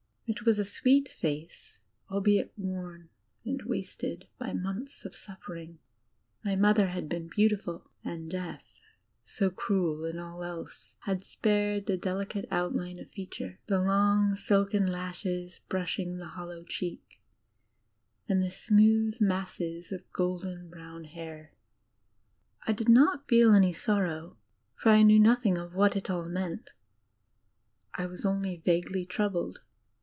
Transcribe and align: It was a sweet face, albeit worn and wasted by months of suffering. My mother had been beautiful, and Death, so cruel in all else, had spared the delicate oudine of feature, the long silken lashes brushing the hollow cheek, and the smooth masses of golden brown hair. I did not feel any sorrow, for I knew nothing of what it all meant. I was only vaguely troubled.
It 0.27 0.45
was 0.45 0.59
a 0.59 0.63
sweet 0.63 1.09
face, 1.09 1.81
albeit 2.09 2.53
worn 2.55 3.09
and 3.43 3.61
wasted 3.63 4.29
by 4.39 4.53
months 4.53 5.03
of 5.03 5.13
suffering. 5.13 5.79
My 6.45 6.55
mother 6.55 6.87
had 6.87 7.09
been 7.09 7.27
beautiful, 7.27 7.85
and 8.01 8.31
Death, 8.31 8.79
so 9.25 9.49
cruel 9.49 10.05
in 10.05 10.19
all 10.19 10.41
else, 10.41 10.95
had 11.01 11.21
spared 11.21 11.85
the 11.85 11.97
delicate 11.97 12.45
oudine 12.49 12.97
of 12.97 13.11
feature, 13.11 13.59
the 13.65 13.81
long 13.81 14.37
silken 14.37 14.87
lashes 14.89 15.59
brushing 15.67 16.15
the 16.17 16.27
hollow 16.27 16.63
cheek, 16.63 17.19
and 18.29 18.41
the 18.41 18.51
smooth 18.51 19.19
masses 19.19 19.91
of 19.91 20.09
golden 20.13 20.69
brown 20.69 21.03
hair. 21.03 21.51
I 22.65 22.71
did 22.71 22.87
not 22.87 23.27
feel 23.27 23.53
any 23.53 23.73
sorrow, 23.73 24.37
for 24.75 24.91
I 24.93 25.03
knew 25.03 25.19
nothing 25.19 25.57
of 25.57 25.75
what 25.75 25.97
it 25.97 26.09
all 26.09 26.29
meant. 26.29 26.71
I 27.93 28.05
was 28.05 28.25
only 28.25 28.55
vaguely 28.63 29.05
troubled. 29.05 29.59